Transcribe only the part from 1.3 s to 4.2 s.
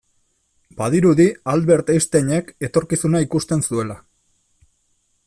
Albert Einsteinek etorkizuna ikusten zuela.